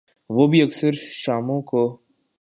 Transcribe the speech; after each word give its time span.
وہ 0.29 0.47
بھی 0.47 0.61
اکثر 0.61 0.91
شاموں 0.93 1.61
کو۔ 1.61 2.01